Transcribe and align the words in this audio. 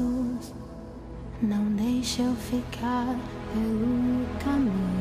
passos. 0.00 0.52
Não 1.42 1.64
deixe 1.72 2.22
eu 2.22 2.34
ficar 2.34 3.16
pelo 3.52 4.26
caminho. 4.42 4.99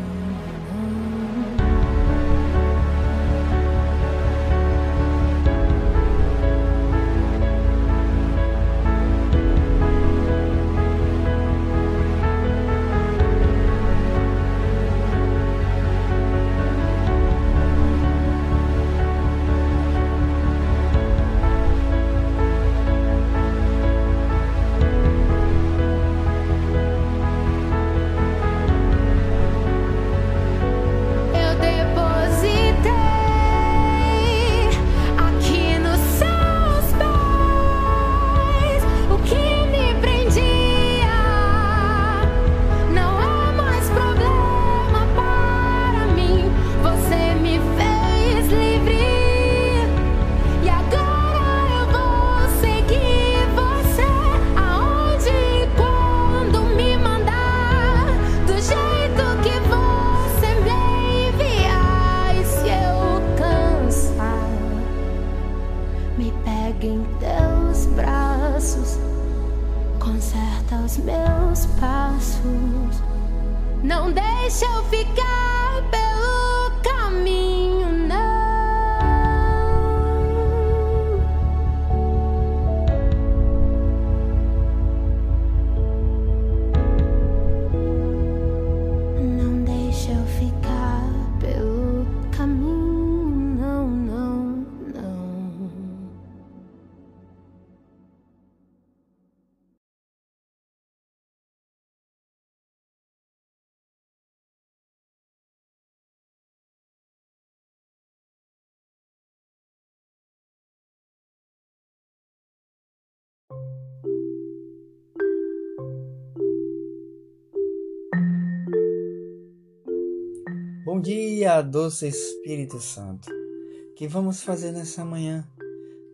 Bom 120.92 121.00
dia, 121.00 121.62
doce 121.62 122.08
Espírito 122.08 122.80
Santo. 122.80 123.30
O 123.30 123.94
que 123.94 124.08
vamos 124.08 124.41
fazer 124.41 124.72
nessa 124.72 125.06
manhã? 125.06 125.47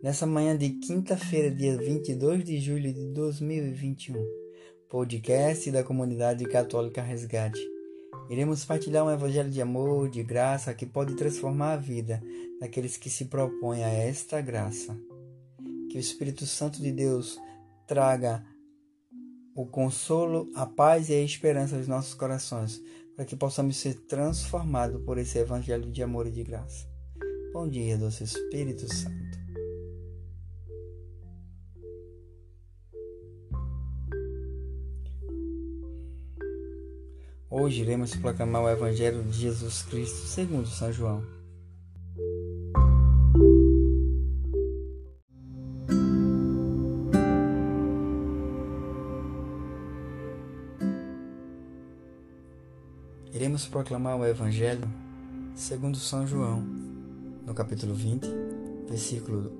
Nessa 0.02 0.26
manhã 0.26 0.54
de 0.54 0.68
quinta-feira, 0.68 1.50
dia 1.50 1.78
22 1.78 2.44
de 2.44 2.60
julho 2.60 2.92
de 2.92 3.06
2021. 3.06 4.22
Podcast 4.86 5.70
da 5.70 5.82
Comunidade 5.82 6.44
Católica 6.44 7.00
Resgate. 7.00 7.58
Iremos 8.28 8.66
partilhar 8.66 9.02
um 9.02 9.10
evangelho 9.10 9.48
de 9.48 9.62
amor, 9.62 10.10
de 10.10 10.22
graça, 10.22 10.74
que 10.74 10.84
pode 10.84 11.16
transformar 11.16 11.72
a 11.72 11.78
vida 11.78 12.22
daqueles 12.60 12.98
que 12.98 13.08
se 13.08 13.24
propõem 13.24 13.82
a 13.82 13.88
esta 13.88 14.42
graça. 14.42 14.94
Que 15.90 15.96
o 15.96 16.00
Espírito 16.00 16.44
Santo 16.44 16.82
de 16.82 16.92
Deus 16.92 17.40
traga 17.86 18.44
o 19.54 19.64
consolo, 19.64 20.50
a 20.54 20.66
paz 20.66 21.08
e 21.08 21.14
a 21.14 21.22
esperança 21.22 21.76
aos 21.76 21.88
nossos 21.88 22.12
corações, 22.12 22.82
para 23.16 23.24
que 23.24 23.34
possamos 23.34 23.78
ser 23.78 23.94
transformados 24.06 25.02
por 25.02 25.16
esse 25.16 25.38
evangelho 25.38 25.90
de 25.90 26.02
amor 26.02 26.26
e 26.26 26.30
de 26.30 26.44
graça. 26.44 26.86
Bom 27.52 27.66
dia, 27.66 27.96
doce 27.96 28.24
Espírito 28.24 28.86
Santo. 28.94 29.46
Hoje 37.48 37.80
iremos 37.80 38.14
proclamar 38.16 38.64
o 38.64 38.68
Evangelho 38.68 39.22
de 39.24 39.32
Jesus 39.32 39.80
Cristo 39.80 40.26
segundo 40.26 40.68
São 40.68 40.92
João. 40.92 41.35
Proclamar 53.76 54.18
o 54.18 54.24
Evangelho 54.24 54.90
segundo 55.54 55.98
São 55.98 56.26
João, 56.26 56.62
no 57.44 57.52
capítulo 57.52 57.92
20, 57.92 58.26
versículo 58.88 59.52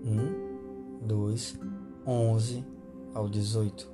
1, 1.02 1.06
2, 1.06 1.58
11 2.06 2.64
ao 3.12 3.28
18. 3.28 3.86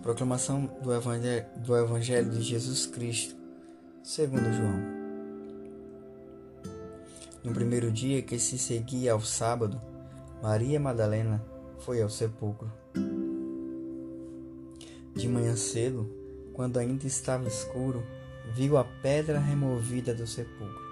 Proclamação 0.00 0.70
do 0.80 0.94
Evangelho, 0.94 1.46
do 1.56 1.76
Evangelho 1.76 2.30
de 2.30 2.40
Jesus 2.40 2.86
Cristo, 2.86 3.34
segundo 4.00 4.44
João. 4.52 4.80
No 7.42 7.52
primeiro 7.52 7.90
dia 7.90 8.22
que 8.22 8.38
se 8.38 8.56
seguia 8.58 9.12
ao 9.12 9.20
sábado, 9.20 9.80
Maria 10.40 10.78
Madalena 10.78 11.44
foi 11.80 12.00
ao 12.00 12.08
sepulcro. 12.08 12.70
De 15.16 15.28
manhã 15.28 15.56
cedo, 15.56 16.17
quando 16.58 16.76
ainda 16.80 17.06
estava 17.06 17.46
escuro, 17.46 18.04
viu 18.52 18.76
a 18.76 18.82
pedra 18.82 19.38
removida 19.38 20.12
do 20.12 20.26
sepulcro. 20.26 20.82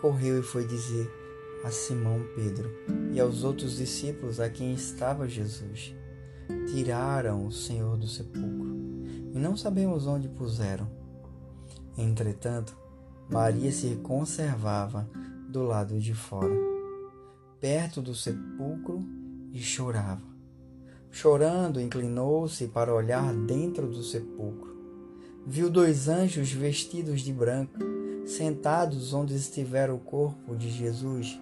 Correu 0.00 0.38
e 0.38 0.42
foi 0.44 0.64
dizer 0.64 1.10
a 1.64 1.70
Simão 1.72 2.24
Pedro 2.36 2.70
e 3.12 3.18
aos 3.18 3.42
outros 3.42 3.78
discípulos 3.78 4.38
a 4.38 4.48
quem 4.48 4.72
estava 4.72 5.28
Jesus: 5.28 5.92
Tiraram 6.70 7.44
o 7.44 7.50
Senhor 7.50 7.96
do 7.96 8.06
sepulcro 8.06 8.76
e 9.34 9.36
não 9.36 9.56
sabemos 9.56 10.06
onde 10.06 10.28
puseram. 10.28 10.88
Entretanto, 11.98 12.78
Maria 13.28 13.72
se 13.72 13.96
conservava 13.96 15.10
do 15.48 15.64
lado 15.64 15.98
de 15.98 16.14
fora, 16.14 16.54
perto 17.60 18.00
do 18.00 18.14
sepulcro, 18.14 19.04
e 19.52 19.60
chorava. 19.60 20.31
Chorando, 21.14 21.78
inclinou-se 21.78 22.66
para 22.68 22.92
olhar 22.92 23.34
dentro 23.34 23.86
do 23.86 24.02
sepulcro. 24.02 24.74
Viu 25.46 25.68
dois 25.68 26.08
anjos 26.08 26.50
vestidos 26.50 27.20
de 27.20 27.34
branco, 27.34 27.78
sentados 28.24 29.12
onde 29.12 29.34
estivera 29.34 29.94
o 29.94 29.98
corpo 29.98 30.56
de 30.56 30.70
Jesus, 30.70 31.38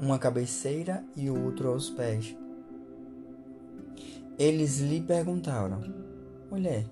uma 0.00 0.18
cabeceira 0.18 1.04
e 1.14 1.28
o 1.28 1.44
outro 1.44 1.68
aos 1.68 1.90
pés. 1.90 2.34
Eles 4.38 4.80
lhe 4.80 5.02
perguntaram: 5.02 5.82
Mulher, 6.50 6.86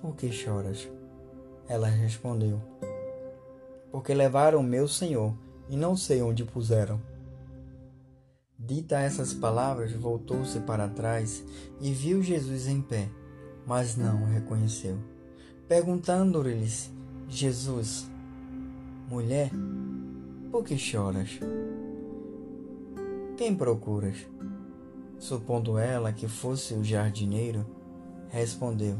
por 0.00 0.16
que 0.16 0.32
choras? 0.32 0.88
Ela 1.68 1.86
respondeu: 1.86 2.60
Porque 3.92 4.12
levaram 4.12 4.64
meu 4.64 4.88
Senhor 4.88 5.32
e 5.68 5.76
não 5.76 5.96
sei 5.96 6.22
onde 6.22 6.44
puseram. 6.44 7.00
Dita 8.64 9.00
essas 9.00 9.34
palavras, 9.34 9.92
voltou-se 9.92 10.60
para 10.60 10.88
trás 10.88 11.44
e 11.80 11.92
viu 11.92 12.22
Jesus 12.22 12.68
em 12.68 12.80
pé, 12.80 13.08
mas 13.66 13.96
não 13.96 14.22
o 14.22 14.26
reconheceu. 14.26 14.96
Perguntando-lhes 15.66 16.88
Jesus: 17.28 18.08
Mulher, 19.10 19.50
por 20.52 20.62
que 20.62 20.78
choras? 20.78 21.40
Quem 23.36 23.52
procuras? 23.52 24.18
Supondo 25.18 25.76
ela 25.76 26.12
que 26.12 26.28
fosse 26.28 26.72
o 26.72 26.84
jardineiro, 26.84 27.66
respondeu: 28.28 28.96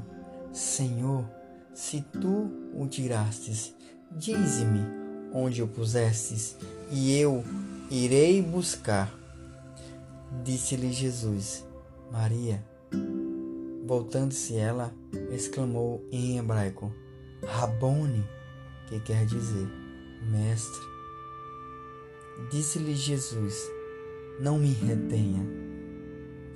Senhor, 0.53 1.25
se 1.73 2.01
tu 2.01 2.51
o 2.75 2.87
tirastes, 2.89 3.75
dize-me 4.11 4.81
onde 5.33 5.63
o 5.63 5.69
pusestes, 5.69 6.57
e 6.91 7.17
eu 7.17 7.45
irei 7.89 8.43
buscar. 8.43 9.22
Disse-lhe 10.41 10.93
Jesus: 10.93 11.65
Maria. 12.11 12.65
Voltando-se 13.87 14.57
ela, 14.57 14.93
exclamou 15.31 16.05
em 16.11 16.39
hebraico: 16.39 16.93
Rabone, 17.45 18.25
que 18.89 18.99
quer 19.01 19.25
dizer 19.27 19.69
mestre. 20.31 20.81
Disse-lhe 22.51 22.97
Jesus: 22.97 23.55
Não 24.41 24.59
me 24.59 24.73
retenha, 24.73 25.47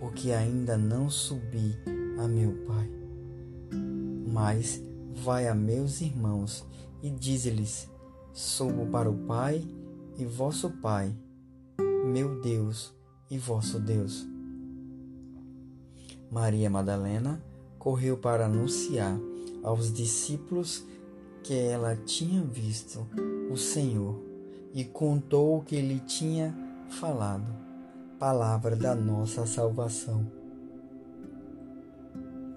porque 0.01 0.33
ainda 0.33 0.77
não 0.77 1.09
subi 1.09 1.77
a 2.19 2.27
meu 2.27 2.53
Pai. 2.67 2.91
Mas 4.27 4.83
vai 5.15 5.47
a 5.47 5.55
meus 5.55 6.01
irmãos 6.01 6.67
e 7.03 7.11
dize-lhes: 7.11 7.89
Subo 8.33 8.87
para 8.87 9.09
o 9.09 9.27
Pai 9.27 9.63
e 10.19 10.25
vosso 10.25 10.71
Pai, 10.81 11.15
meu 12.05 12.41
Deus 12.41 12.96
e 13.31 13.39
vosso 13.39 13.79
Deus. 13.79 14.27
Maria 16.31 16.69
Madalena 16.69 17.43
correu 17.79 18.17
para 18.17 18.47
anunciar 18.47 19.19
aos 19.63 19.93
discípulos 19.93 20.85
que 21.43 21.55
ela 21.55 21.97
tinha 21.97 22.43
visto 22.43 23.07
o 23.51 23.57
Senhor 23.57 24.21
e 24.75 24.85
contou 24.85 25.59
o 25.59 25.63
que 25.63 25.77
ele 25.77 26.01
tinha 26.01 26.55
falado, 26.91 27.47
palavra 28.19 28.75
da 28.75 28.95
nossa 28.95 29.47
salvação. 29.47 30.27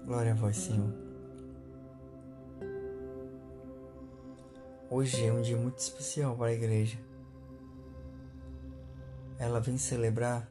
Glória 0.04 0.32
a 0.32 0.34
vós, 0.34 0.56
Senhor. 0.56 0.92
Hoje 4.90 5.24
é 5.24 5.32
um 5.32 5.40
dia 5.40 5.56
muito 5.56 5.78
especial 5.78 6.34
para 6.34 6.46
a 6.46 6.52
igreja. 6.52 6.98
Ela 9.38 9.60
vem 9.60 9.78
celebrar 9.78 10.49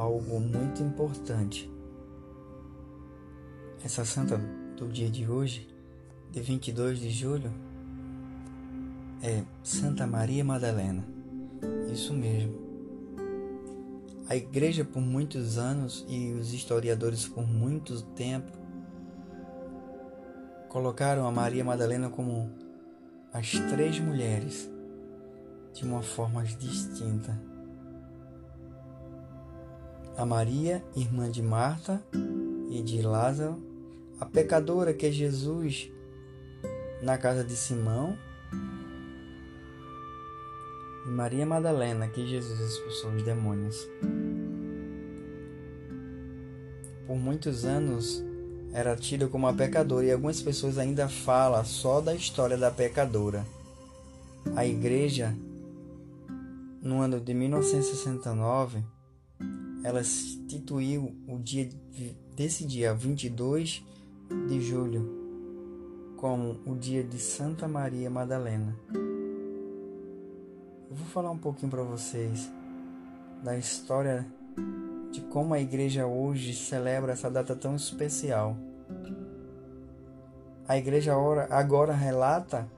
algo 0.00 0.40
muito 0.40 0.82
importante. 0.82 1.70
Essa 3.84 4.04
santa 4.04 4.38
do 4.76 4.88
dia 4.88 5.10
de 5.10 5.28
hoje, 5.28 5.68
de 6.30 6.40
22 6.40 6.98
de 6.98 7.10
julho, 7.10 7.52
é 9.22 9.42
Santa 9.62 10.06
Maria 10.06 10.44
Madalena. 10.44 11.04
Isso 11.92 12.14
mesmo. 12.14 12.54
A 14.28 14.36
igreja 14.36 14.84
por 14.84 15.00
muitos 15.00 15.58
anos 15.58 16.04
e 16.08 16.32
os 16.32 16.52
historiadores 16.52 17.26
por 17.26 17.46
muito 17.46 18.00
tempo 18.14 18.52
colocaram 20.68 21.26
a 21.26 21.32
Maria 21.32 21.64
Madalena 21.64 22.08
como 22.08 22.50
as 23.32 23.50
três 23.50 23.98
mulheres 23.98 24.70
de 25.74 25.84
uma 25.84 26.00
forma 26.00 26.44
distinta. 26.44 27.49
A 30.20 30.26
Maria, 30.26 30.84
irmã 30.94 31.30
de 31.30 31.42
Marta 31.42 32.04
e 32.68 32.82
de 32.82 33.00
Lázaro, 33.00 33.56
a 34.20 34.26
pecadora 34.26 34.92
que 34.92 35.06
é 35.06 35.10
Jesus 35.10 35.90
na 37.02 37.16
casa 37.16 37.42
de 37.42 37.56
Simão, 37.56 38.18
e 41.06 41.08
Maria 41.08 41.46
Madalena, 41.46 42.06
que 42.06 42.26
Jesus 42.26 42.60
expulsou 42.60 43.12
os 43.12 43.22
demônios. 43.22 43.88
Por 47.06 47.16
muitos 47.16 47.64
anos 47.64 48.22
era 48.74 48.94
tida 48.96 49.26
como 49.26 49.46
a 49.46 49.54
pecadora 49.54 50.04
e 50.04 50.12
algumas 50.12 50.42
pessoas 50.42 50.76
ainda 50.76 51.08
falam 51.08 51.64
só 51.64 51.98
da 51.98 52.14
história 52.14 52.58
da 52.58 52.70
pecadora. 52.70 53.46
A 54.54 54.66
igreja, 54.66 55.34
no 56.82 57.00
ano 57.00 57.18
de 57.18 57.32
1969, 57.32 58.84
ela 59.82 60.00
instituiu 60.00 61.14
o 61.26 61.38
dia 61.38 61.68
desse 62.36 62.64
dia 62.64 62.94
22 62.94 63.84
de 64.48 64.60
julho 64.60 65.20
como 66.16 66.60
o 66.66 66.76
dia 66.76 67.02
de 67.02 67.18
Santa 67.18 67.66
Maria 67.66 68.10
Madalena. 68.10 68.76
Eu 70.90 70.96
vou 70.96 71.06
falar 71.06 71.30
um 71.30 71.38
pouquinho 71.38 71.70
para 71.70 71.82
vocês 71.82 72.50
da 73.42 73.56
história 73.56 74.26
de 75.10 75.22
como 75.22 75.54
a 75.54 75.60
igreja 75.60 76.06
hoje 76.06 76.54
celebra 76.54 77.12
essa 77.12 77.30
data 77.30 77.56
tão 77.56 77.74
especial. 77.74 78.56
A 80.68 80.76
igreja 80.76 81.14
agora 81.48 81.94
relata 81.94 82.70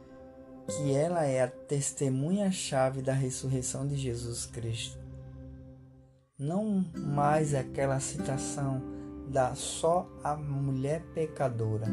que 0.66 0.92
ela 0.92 1.24
é 1.24 1.42
a 1.42 1.48
testemunha-chave 1.48 3.02
da 3.02 3.12
ressurreição 3.12 3.86
de 3.86 3.96
Jesus 3.96 4.46
Cristo. 4.46 4.98
Não 6.42 6.84
mais 6.96 7.54
aquela 7.54 8.00
citação 8.00 8.82
da 9.28 9.54
só 9.54 10.10
a 10.24 10.34
mulher 10.34 11.00
pecadora. 11.14 11.86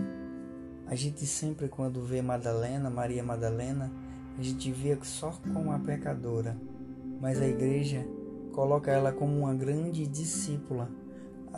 A 0.88 0.96
gente 0.96 1.24
sempre 1.28 1.68
quando 1.68 2.02
vê 2.02 2.20
Madalena, 2.20 2.90
Maria 2.90 3.24
Madalena, 3.24 3.92
a 4.40 4.42
gente 4.42 4.72
vê 4.72 4.98
só 5.04 5.40
como 5.54 5.72
a 5.72 5.78
pecadora, 5.78 6.58
mas 7.22 7.40
a 7.40 7.46
igreja 7.46 8.04
coloca 8.52 8.90
ela 8.90 9.12
como 9.12 9.42
uma 9.42 9.54
grande 9.54 10.08
discípula, 10.08 10.90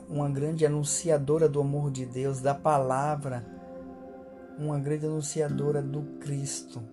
uma 0.10 0.30
grande 0.30 0.66
anunciadora 0.66 1.48
do 1.48 1.62
amor 1.62 1.92
de 1.92 2.06
Deus, 2.06 2.42
da 2.42 2.54
palavra, 2.54 3.48
uma 4.60 4.78
grande 4.78 5.06
anunciadora 5.06 5.82
do 5.82 6.02
Cristo. 6.20 6.84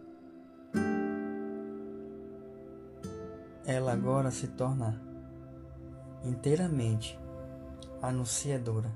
Ela 3.67 3.93
agora 3.93 4.31
se 4.31 4.47
torna 4.47 5.07
inteiramente 6.25 7.19
anunciadora, 8.03 8.91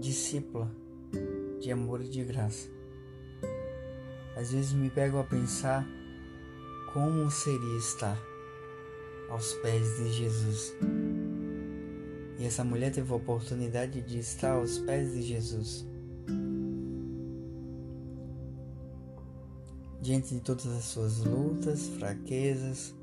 discípula 0.00 0.70
de 1.60 1.70
amor 1.72 2.02
e 2.02 2.08
de 2.08 2.24
graça. 2.24 2.68
Às 4.36 4.52
vezes 4.52 4.72
me 4.72 4.90
pego 4.90 5.18
a 5.18 5.24
pensar 5.24 5.86
como 6.92 7.30
seria 7.30 7.78
estar 7.78 8.18
aos 9.30 9.52
pés 9.54 9.96
de 9.98 10.12
Jesus. 10.12 10.74
E 12.38 12.44
essa 12.44 12.62
mulher 12.62 12.92
teve 12.92 13.10
a 13.12 13.16
oportunidade 13.16 14.00
de 14.02 14.18
estar 14.18 14.52
aos 14.52 14.78
pés 14.78 15.14
de 15.14 15.22
Jesus. 15.22 15.86
Diante 20.00 20.34
de 20.34 20.40
todas 20.40 20.66
as 20.66 20.84
suas 20.84 21.18
lutas, 21.24 21.88
fraquezas, 21.98 22.94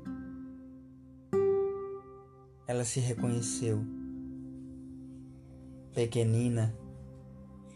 ela 2.74 2.84
se 2.84 2.98
reconheceu 2.98 3.84
pequenina, 5.94 6.74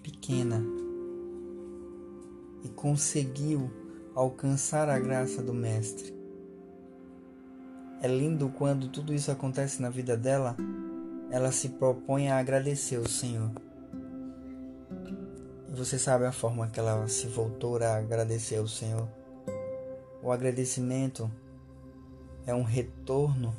pequena, 0.02 0.60
e 2.64 2.68
conseguiu 2.68 3.70
alcançar 4.12 4.88
a 4.88 4.98
graça 4.98 5.40
do 5.40 5.54
Mestre. 5.54 6.12
É 8.02 8.08
lindo 8.08 8.48
quando 8.48 8.88
tudo 8.88 9.14
isso 9.14 9.30
acontece 9.30 9.80
na 9.80 9.88
vida 9.88 10.16
dela, 10.16 10.56
ela 11.30 11.52
se 11.52 11.68
propõe 11.68 12.28
a 12.28 12.38
agradecer 12.38 12.96
ao 12.96 13.06
Senhor. 13.06 13.52
E 15.68 15.76
você 15.76 15.96
sabe 15.96 16.24
a 16.24 16.32
forma 16.32 16.66
que 16.66 16.80
ela 16.80 17.06
se 17.06 17.28
voltou 17.28 17.76
a 17.76 17.98
agradecer 17.98 18.56
ao 18.56 18.66
Senhor. 18.66 19.08
O 20.20 20.32
agradecimento 20.32 21.30
é 22.44 22.52
um 22.52 22.64
retorno 22.64 23.54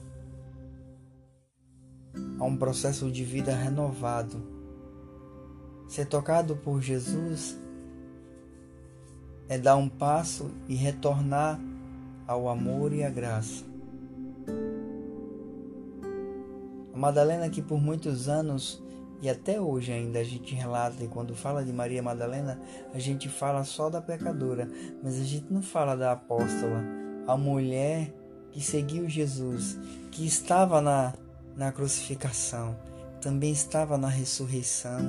a 2.39 2.43
um 2.43 2.55
processo 2.55 3.09
de 3.11 3.23
vida 3.23 3.53
renovado. 3.53 4.41
Ser 5.87 6.05
tocado 6.05 6.55
por 6.55 6.81
Jesus 6.81 7.57
é 9.47 9.57
dar 9.57 9.75
um 9.75 9.89
passo 9.89 10.51
e 10.67 10.75
retornar 10.75 11.59
ao 12.27 12.47
amor 12.47 12.93
e 12.93 13.03
à 13.03 13.09
graça. 13.09 13.65
Madalena 16.93 17.49
que 17.49 17.61
por 17.61 17.81
muitos 17.81 18.27
anos 18.27 18.83
e 19.21 19.29
até 19.29 19.59
hoje 19.59 19.91
ainda 19.91 20.19
a 20.19 20.23
gente 20.23 20.55
relata 20.55 21.03
e 21.03 21.07
quando 21.07 21.35
fala 21.35 21.63
de 21.63 21.73
Maria 21.73 22.01
Madalena, 22.01 22.59
a 22.93 22.99
gente 22.99 23.27
fala 23.27 23.63
só 23.63 23.89
da 23.89 24.01
pecadora, 24.01 24.69
mas 25.03 25.19
a 25.19 25.23
gente 25.23 25.51
não 25.51 25.61
fala 25.61 25.95
da 25.95 26.13
apóstola, 26.13 26.81
a 27.27 27.35
mulher 27.35 28.13
que 28.51 28.61
seguiu 28.61 29.09
Jesus, 29.09 29.77
que 30.11 30.25
estava 30.25 30.81
na, 30.81 31.13
na 31.59 31.71
crucificação, 31.71 32.75
também 33.21 33.51
estava 33.51 33.99
na 33.99 34.07
ressurreição. 34.07 34.99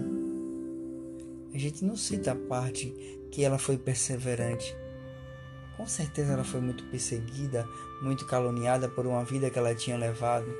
A 1.54 1.56
gente 1.56 1.82
não 1.82 1.96
cita 1.96 2.32
a 2.32 2.36
parte 2.36 2.92
que 3.30 3.42
ela 3.42 3.56
foi 3.56 3.78
perseverante. 3.78 4.76
Com 5.78 5.86
certeza 5.86 6.34
ela 6.34 6.44
foi 6.44 6.60
muito 6.60 6.84
perseguida, 6.90 7.66
muito 8.02 8.26
caluniada 8.26 8.86
por 8.86 9.06
uma 9.06 9.24
vida 9.24 9.48
que 9.48 9.58
ela 9.58 9.74
tinha 9.74 9.96
levado 9.96 10.52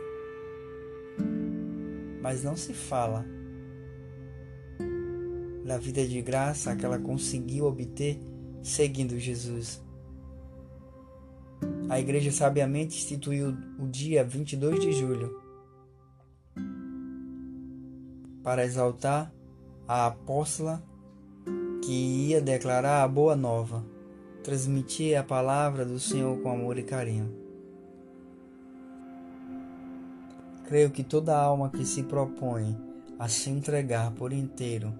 mas 2.20 2.44
não 2.44 2.56
se 2.56 2.72
fala 2.72 3.24
da 5.64 5.78
vida 5.78 6.06
de 6.06 6.20
graça 6.20 6.76
que 6.76 6.84
ela 6.84 6.98
conseguiu 6.98 7.64
obter 7.64 8.18
seguindo 8.62 9.18
Jesus. 9.18 9.82
A 11.88 11.98
igreja 11.98 12.30
sabiamente 12.30 12.96
instituiu 12.96 13.56
o 13.78 13.86
dia 13.86 14.24
22 14.24 14.80
de 14.80 14.92
julho 14.92 15.40
para 18.42 18.64
exaltar 18.64 19.32
a 19.86 20.06
apóstola 20.06 20.82
que 21.82 22.28
ia 22.28 22.40
declarar 22.40 23.02
a 23.02 23.08
boa 23.08 23.34
nova, 23.34 23.84
transmitir 24.44 25.18
a 25.18 25.22
palavra 25.22 25.84
do 25.84 25.98
Senhor 25.98 26.38
com 26.40 26.50
amor 26.50 26.78
e 26.78 26.82
carinho. 26.82 27.34
Creio 30.66 30.90
que 30.90 31.02
toda 31.02 31.36
alma 31.36 31.68
que 31.70 31.84
se 31.84 32.04
propõe 32.04 32.78
a 33.18 33.28
se 33.28 33.50
entregar 33.50 34.12
por 34.12 34.32
inteiro 34.32 34.94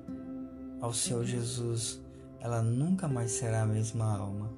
ao 0.80 0.92
Senhor 0.92 1.25
Jesus, 1.25 2.00
ela 2.40 2.62
nunca 2.62 3.06
mais 3.06 3.32
será 3.32 3.62
a 3.62 3.66
mesma 3.66 4.16
alma. 4.16 4.50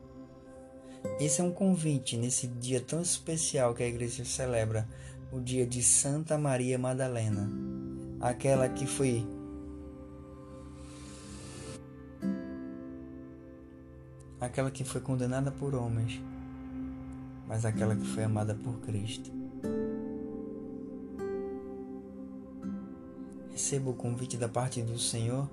Esse 1.20 1.40
é 1.40 1.44
um 1.44 1.50
convite 1.50 2.16
nesse 2.16 2.46
dia 2.46 2.80
tão 2.80 3.02
especial 3.02 3.74
que 3.74 3.82
a 3.82 3.88
igreja 3.88 4.24
celebra, 4.24 4.88
o 5.32 5.40
dia 5.40 5.66
de 5.66 5.82
Santa 5.82 6.38
Maria 6.38 6.78
Madalena, 6.78 7.50
aquela 8.22 8.68
que 8.68 8.86
foi 8.86 9.26
aquela 14.40 14.70
que 14.70 14.84
foi 14.84 15.00
condenada 15.00 15.50
por 15.50 15.74
homens, 15.74 16.20
mas 17.48 17.64
aquela 17.64 17.96
que 17.96 18.06
foi 18.06 18.22
amada 18.22 18.54
por 18.54 18.78
Cristo. 18.80 19.30
Receba 23.50 23.90
o 23.90 23.94
convite 23.94 24.36
da 24.36 24.48
parte 24.48 24.80
do 24.82 24.98
Senhor 24.98 25.48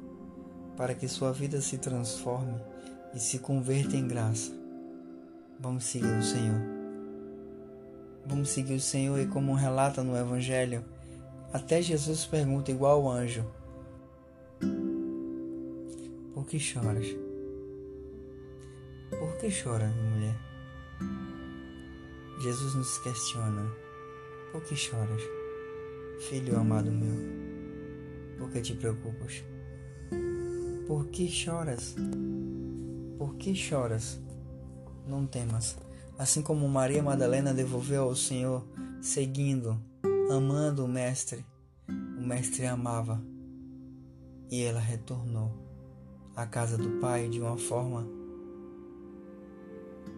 para 0.77 0.93
que 0.93 1.07
sua 1.07 1.33
vida 1.33 1.59
se 1.61 1.77
transforme 1.77 2.55
e 3.13 3.19
se 3.19 3.39
converta 3.39 3.97
em 3.97 4.07
graça. 4.07 4.51
Vamos 5.59 5.83
seguir 5.83 6.17
o 6.17 6.23
Senhor. 6.23 6.61
Vamos 8.25 8.49
seguir 8.49 8.75
o 8.75 8.79
Senhor 8.79 9.19
e 9.19 9.27
como 9.27 9.53
relata 9.53 10.03
no 10.03 10.15
Evangelho, 10.15 10.83
até 11.51 11.82
Jesus 11.82 12.25
pergunta 12.25 12.72
igual 12.72 13.01
ao 13.01 13.12
anjo: 13.12 13.46
Por 16.34 16.46
que 16.46 16.60
choras? 16.60 17.08
Por 19.10 19.38
que 19.38 19.50
choras, 19.50 19.94
mulher? 19.96 20.36
Jesus 22.41 22.75
nos 22.75 22.98
questiona: 23.00 23.70
Por 24.51 24.63
que 24.63 24.75
choras? 24.75 25.22
Filho 26.29 26.60
amado 26.60 26.91
meu, 26.91 27.15
por 28.38 28.51
que 28.51 28.62
te 28.62 28.75
preocupas? 28.75 29.44
Por 30.86 31.08
que 31.08 31.27
choras? 31.27 31.96
Por 33.18 33.36
que 33.36 33.56
choras? 33.56 34.20
Não 35.08 35.25
temas. 35.25 35.77
Assim 36.18 36.41
como 36.41 36.68
Maria 36.68 37.01
Madalena 37.01 37.53
devolveu 37.53 38.03
ao 38.03 38.15
Senhor, 38.15 38.65
seguindo, 39.01 39.79
amando 40.31 40.86
o 40.86 40.88
Mestre, 40.88 41.43
o 41.88 42.21
Mestre 42.21 42.67
amava 42.67 43.19
e 44.51 44.62
ela 44.62 44.79
retornou 44.79 45.51
à 46.36 46.45
casa 46.45 46.77
do 46.77 47.00
Pai 47.00 47.27
de 47.27 47.39
uma 47.39 47.57
forma 47.57 48.07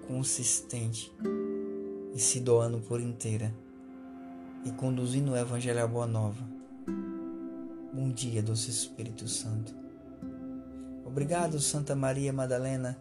consistente 0.06 1.16
e 2.14 2.20
se 2.20 2.42
doando 2.42 2.80
por 2.80 3.00
inteira 3.00 3.54
e 4.66 4.72
conduzindo 4.72 5.32
o 5.32 5.38
Evangelho 5.38 5.82
à 5.82 5.88
Boa 5.88 6.06
Nova. 6.06 6.46
Bom 7.94 8.12
dia, 8.12 8.44
doce 8.44 8.70
Espírito 8.70 9.30
Santo. 9.30 9.74
Obrigado, 11.06 11.58
Santa 11.62 11.96
Maria 11.96 12.34
Madalena. 12.34 12.98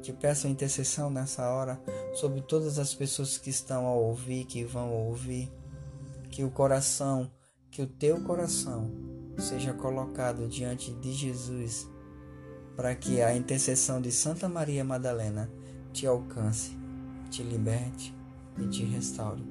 Te 0.00 0.12
peço 0.12 0.46
a 0.46 0.50
intercessão 0.50 1.10
nessa 1.10 1.48
hora 1.50 1.82
sobre 2.14 2.42
todas 2.42 2.78
as 2.78 2.94
pessoas 2.94 3.36
que 3.38 3.50
estão 3.50 3.86
a 3.86 3.94
ouvir, 3.94 4.44
que 4.44 4.62
vão 4.64 4.92
ouvir. 4.92 5.50
Que 6.32 6.42
o 6.42 6.50
coração, 6.50 7.30
que 7.70 7.82
o 7.82 7.86
teu 7.86 8.18
coração 8.22 8.90
seja 9.36 9.74
colocado 9.74 10.48
diante 10.48 10.90
de 10.94 11.12
Jesus, 11.12 11.86
para 12.74 12.94
que 12.94 13.20
a 13.20 13.36
intercessão 13.36 14.00
de 14.00 14.10
Santa 14.10 14.48
Maria 14.48 14.82
Madalena 14.82 15.52
te 15.92 16.06
alcance, 16.06 16.74
te 17.30 17.42
liberte 17.42 18.14
e 18.58 18.66
te 18.66 18.82
restaure. 18.82 19.42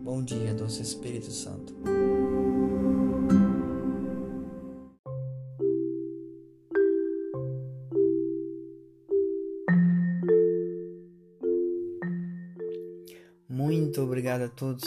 Bom 0.00 0.24
dia, 0.24 0.54
doce 0.54 0.80
Espírito 0.80 1.30
Santo. 1.30 1.74
Muito 13.46 14.00
obrigado 14.00 14.44
a 14.44 14.48
todos 14.48 14.82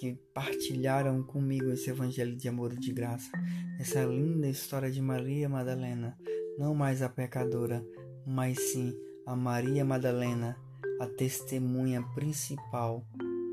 que 0.00 0.14
partilharam 0.32 1.22
comigo 1.22 1.70
esse 1.70 1.90
evangelho 1.90 2.34
de 2.34 2.48
amor 2.48 2.72
e 2.72 2.78
de 2.78 2.90
graça, 2.90 3.30
essa 3.78 4.02
linda 4.02 4.48
história 4.48 4.90
de 4.90 4.98
Maria 4.98 5.46
Madalena, 5.46 6.16
não 6.58 6.74
mais 6.74 7.02
a 7.02 7.08
pecadora, 7.10 7.84
mas 8.26 8.58
sim 8.72 8.94
a 9.26 9.36
Maria 9.36 9.84
Madalena, 9.84 10.56
a 10.98 11.06
testemunha 11.06 12.02
principal 12.14 13.06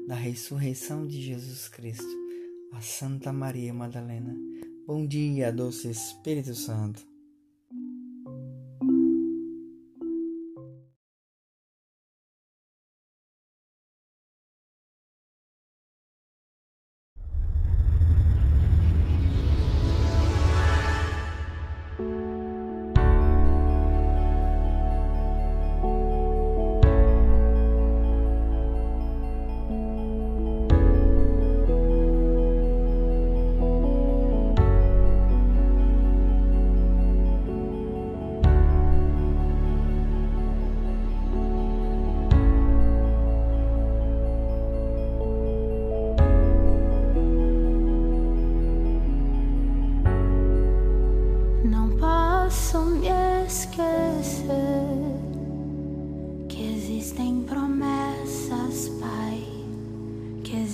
da 0.07 0.15
ressurreição 0.15 1.05
de 1.05 1.21
Jesus 1.21 1.67
Cristo, 1.67 2.15
a 2.71 2.79
Santa 2.79 3.33
Maria 3.33 3.73
Madalena. 3.73 4.33
Bom 4.87 5.05
dia, 5.05 5.51
doce 5.51 5.89
Espírito 5.89 6.55
Santo. 6.55 7.16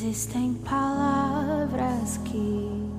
Existem 0.06 0.54
palavras 0.70 2.18
que 2.26 2.90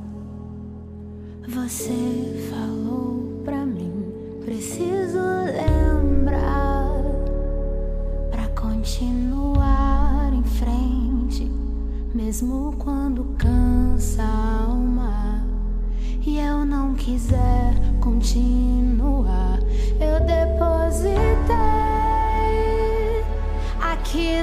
você 1.46 2.48
falou 2.50 3.42
pra 3.44 3.66
mim. 3.66 4.10
Preciso 4.42 5.18
lembrar 5.44 7.02
pra 8.30 8.48
continuar 8.58 10.32
em 10.32 10.42
frente, 10.44 11.52
mesmo 12.14 12.74
quando 12.78 13.36
cansa 13.36 14.22
a 14.22 14.64
alma 14.64 15.44
e 16.26 16.38
eu 16.38 16.64
não 16.64 16.94
quiser 16.94 17.74
continuar. 18.00 19.58
Eu 20.00 20.20
depositei 20.24 21.14
aqui 23.78 24.42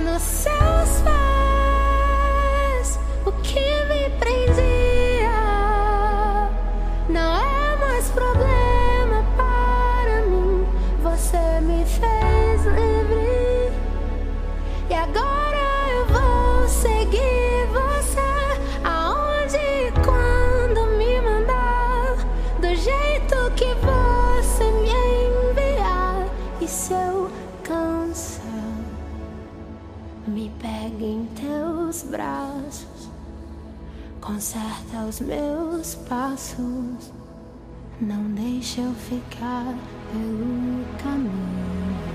nos 30.28 31.32
seus 31.36 32.04
pés. 32.04 32.88
conserta 34.22 35.06
os 35.10 35.20
meus 35.20 35.96
passos, 36.08 37.12
não 38.00 38.24
deixa 38.32 38.82
eu 38.82 38.94
ficar 38.94 39.76
pelo 40.12 40.86
caminho. 41.02 42.11